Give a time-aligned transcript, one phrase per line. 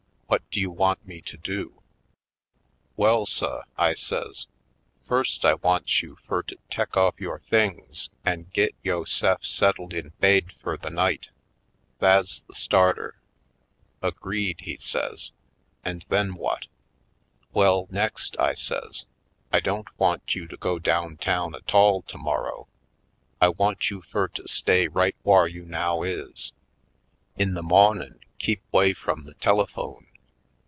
[0.31, 1.81] What do you want me to do?"
[2.95, 4.47] "Well suh," I says,
[5.05, 9.93] "first I wants you fur to %o tek off yore things an' git yo'se'f settled
[9.93, 11.31] in baid fur the night.
[11.99, 13.17] Tha's the starter."
[14.01, 15.31] "Agreed," he says—
[15.83, 16.67] "and then, what?"
[17.51, 19.03] "Well, next," I says,
[19.51, 22.69] "I don't want you to go down town a tall tomorrow.
[23.41, 26.53] I want you fur to stay right whar you now is.
[27.35, 30.07] In the mawnin' keep 'way frum the telephone.